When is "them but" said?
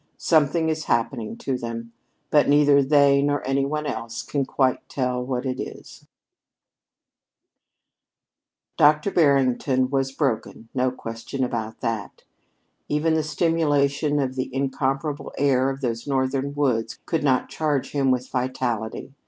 1.59-2.49